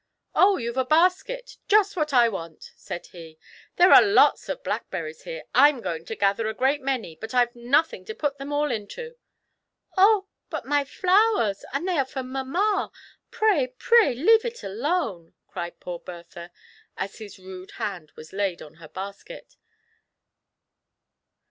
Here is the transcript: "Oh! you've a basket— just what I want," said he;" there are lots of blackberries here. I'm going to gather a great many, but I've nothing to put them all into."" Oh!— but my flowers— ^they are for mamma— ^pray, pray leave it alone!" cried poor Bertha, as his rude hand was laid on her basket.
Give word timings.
"Oh! 0.33 0.57
you've 0.57 0.77
a 0.77 0.83
basket— 0.83 1.57
just 1.69 1.95
what 1.95 2.11
I 2.11 2.27
want," 2.27 2.71
said 2.75 3.05
he;" 3.11 3.37
there 3.77 3.91
are 3.93 4.01
lots 4.01 4.49
of 4.49 4.63
blackberries 4.63 5.25
here. 5.25 5.43
I'm 5.53 5.79
going 5.79 6.05
to 6.05 6.15
gather 6.15 6.47
a 6.47 6.55
great 6.55 6.81
many, 6.81 7.15
but 7.15 7.35
I've 7.35 7.55
nothing 7.55 8.03
to 8.05 8.15
put 8.15 8.39
them 8.39 8.51
all 8.51 8.71
into."" 8.71 9.15
Oh!— 9.97 10.25
but 10.49 10.65
my 10.65 10.85
flowers— 10.85 11.63
^they 11.75 11.97
are 11.99 12.05
for 12.05 12.23
mamma— 12.23 12.91
^pray, 13.31 13.77
pray 13.77 14.15
leave 14.15 14.43
it 14.43 14.63
alone!" 14.63 15.35
cried 15.47 15.79
poor 15.79 15.99
Bertha, 15.99 16.49
as 16.97 17.19
his 17.19 17.37
rude 17.37 17.73
hand 17.73 18.11
was 18.15 18.33
laid 18.33 18.63
on 18.63 18.77
her 18.81 18.87
basket. 18.87 19.55